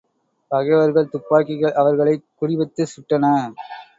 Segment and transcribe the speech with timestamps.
[0.51, 3.25] பகைவர்கள் துப்பாக்கிகள் அவர்களைக் குறிவைத்துச் சுட்டன.